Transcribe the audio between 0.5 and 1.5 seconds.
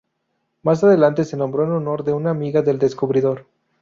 Más adelante se